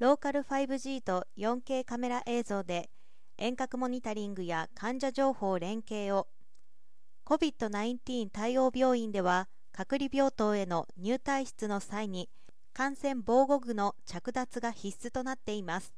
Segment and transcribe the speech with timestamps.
[0.00, 2.90] ローカル 5G と 4K カメラ映像で
[3.38, 6.26] 遠隔モニタリングや患者情報連携を。
[7.24, 12.28] COVID-19 対応病院では隔離病棟への入退室の際に
[12.72, 15.94] 感染防護具の着脱が必須となっています。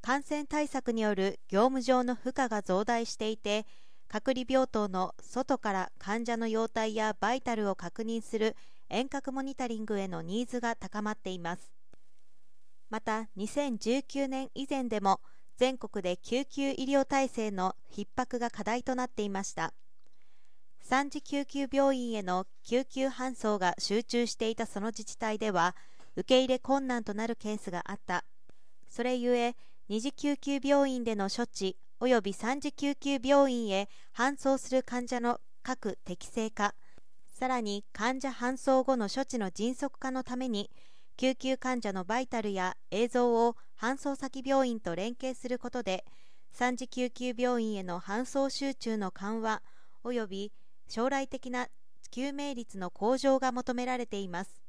[0.00, 3.64] 感染対策による業務上の負荷が増大していて
[4.08, 8.56] 隔離病棟の外から患者の容体やバイタルを確認する
[8.90, 11.73] 遠隔モニタリングへのニーズが高まっています。
[12.94, 15.20] また2019年以前でも
[15.56, 19.74] 全国で救急医療体制の逼迫が課題となっていました。
[20.88, 25.74] 3次救急病院への救急搬送が集中していたその自治体では
[26.14, 28.24] 受け入れ困難となるケースがあった。
[28.88, 29.56] それゆえ
[29.90, 36.76] 2次救急病院での処置及び3次救急病院へ搬送する患者の各適正化
[37.26, 40.70] さらに患者搬送後の処置の迅速化のために
[41.16, 46.04] 救急患者のバイタルや映像を搬送先病院と連携することで
[46.56, 49.62] 3次救急病院への搬送集中の緩和
[50.04, 50.52] 及び
[50.88, 51.68] 将来的な
[52.10, 54.62] 救命率の向上が求められています。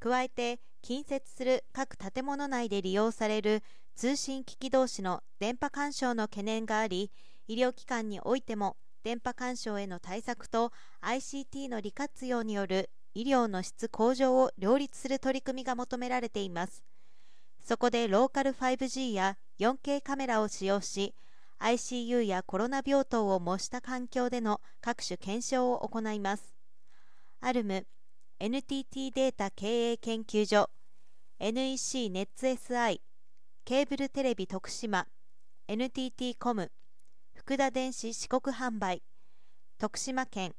[0.00, 3.62] 加えて近接する各建物内で利用される
[3.94, 7.12] 通信機器同士の電波干渉の懸念があり
[7.46, 16.84] 医療機関においても電波干渉への対策と ICT の利活用による医療の質向上を両立する取り組みが求められています。
[17.64, 21.14] そこでローカル 5G や 4K カメラを使用し
[21.58, 26.54] ICU やコロナ病棟を模した環境での各種検証を行います。
[27.40, 27.86] アルム
[28.38, 30.70] NTT データ経営研究所
[31.38, 33.00] NEC ネッツ SI
[33.64, 35.06] ケーブルテレビ徳島
[35.68, 36.70] NTT コム
[37.34, 39.02] 福田電子四国販売
[39.78, 40.54] 徳島県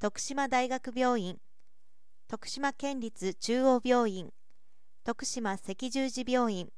[0.00, 1.38] 徳島大学病院
[2.28, 4.30] 徳島県立中央病院。
[5.04, 6.70] 徳島赤十字病院。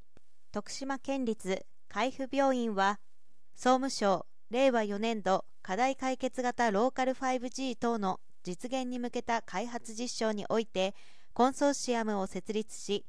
[0.53, 3.01] 徳島県立海部病院は
[3.55, 10.95] 総務省令和4年度課題解決型ローカル 5G 等の実現に向けた開発実証において
[11.33, 13.07] コンソーシアムを設立し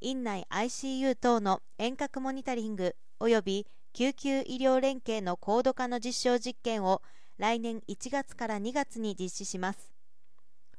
[0.00, 7.02] 院内 ICU 等の遠隔モニタリング及び救急医療連携の高度化の実証実験を
[7.36, 9.91] 来年1月から2月に実施します。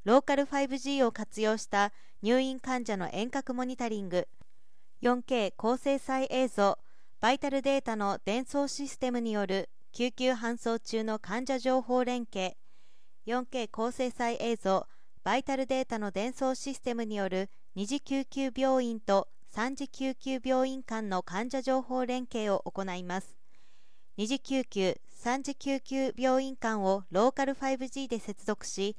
[0.05, 4.27] ローカル 5G を活用した入院患者の遠隔モニタリング
[5.01, 6.77] 4K 高精細映像
[7.21, 12.57] バイタルデータの伝送システムによる救急搬送中の患者情報連携
[13.27, 14.87] 4K 高精細映像
[15.23, 23.37] バイタルデータの伝送システムによる2次救急病院と3次救急病院間の患者情報連携を行います。
[24.17, 28.97] 2次救急3次救急病院間をローカル 5G で接続し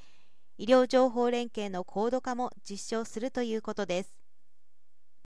[0.58, 4.23] 医療情報連携の高度化も実証するということです。